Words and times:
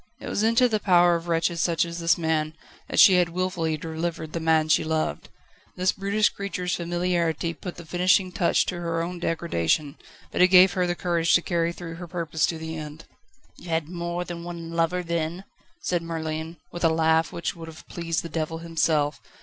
It 0.19 0.27
was 0.29 0.41
into 0.41 0.67
the 0.67 0.79
power 0.79 1.13
of 1.13 1.27
wretches 1.27 1.61
such 1.61 1.85
as 1.85 1.99
this 1.99 2.17
man, 2.17 2.55
that 2.89 2.99
she 2.99 3.17
had 3.17 3.29
wilfully 3.29 3.77
delivered 3.77 4.33
the 4.33 4.39
man 4.39 4.67
she 4.67 4.83
loved. 4.83 5.29
This 5.75 5.91
brutish 5.91 6.29
creature's 6.29 6.73
familiarity 6.75 7.53
put 7.53 7.75
the 7.75 7.85
finishing 7.85 8.31
touch 8.31 8.65
to 8.65 8.79
her 8.79 9.03
own 9.03 9.19
degradation, 9.19 9.97
but 10.31 10.41
it 10.41 10.47
gave 10.47 10.73
her 10.73 10.87
the 10.87 10.95
courage 10.95 11.35
to 11.35 11.43
carry 11.43 11.71
through 11.71 11.97
her 11.97 12.07
purpose 12.07 12.47
to 12.47 12.57
the 12.57 12.75
end. 12.75 13.05
"You 13.59 13.69
had 13.69 13.89
more 13.89 14.25
than 14.25 14.43
one 14.43 14.71
lover, 14.71 15.03
then?" 15.03 15.43
said 15.81 16.01
Merlin, 16.01 16.57
with 16.71 16.83
a 16.83 16.89
laugh 16.89 17.31
which 17.31 17.55
would 17.55 17.67
have 17.67 17.87
pleased 17.87 18.23
the 18.23 18.27
devil 18.27 18.57
himself. 18.57 19.21